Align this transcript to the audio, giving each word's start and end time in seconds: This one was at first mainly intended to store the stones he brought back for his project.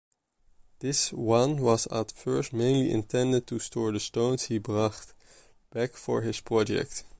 This 0.79 1.13
one 1.13 1.57
was 1.61 1.85
at 1.91 2.11
first 2.11 2.53
mainly 2.53 2.89
intended 2.91 3.45
to 3.45 3.59
store 3.59 3.91
the 3.91 3.99
stones 3.99 4.45
he 4.45 4.57
brought 4.57 5.13
back 5.71 5.91
for 5.91 6.23
his 6.23 6.39
project. 6.39 7.03